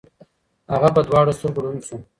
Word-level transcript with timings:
هغه 0.73 0.89
په 0.95 1.01
دواړو 1.07 1.37
سترګو 1.37 1.59
ړوند 1.63 1.81
شو. 1.87 1.97